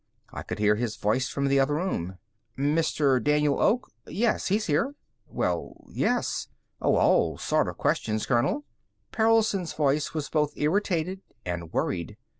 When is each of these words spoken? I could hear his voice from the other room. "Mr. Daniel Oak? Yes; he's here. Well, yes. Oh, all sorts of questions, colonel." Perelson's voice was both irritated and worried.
I 0.33 0.41
could 0.41 0.57
hear 0.57 0.77
his 0.77 0.95
voice 0.95 1.29
from 1.29 1.47
the 1.47 1.59
other 1.59 1.75
room. 1.75 2.17
"Mr. 2.57 3.23
Daniel 3.23 3.61
Oak? 3.61 3.91
Yes; 4.07 4.47
he's 4.47 4.65
here. 4.65 4.95
Well, 5.27 5.75
yes. 5.91 6.47
Oh, 6.81 6.95
all 6.95 7.37
sorts 7.37 7.69
of 7.69 7.77
questions, 7.77 8.25
colonel." 8.25 8.65
Perelson's 9.11 9.73
voice 9.73 10.11
was 10.15 10.27
both 10.27 10.57
irritated 10.57 11.21
and 11.45 11.71
worried. 11.71 12.17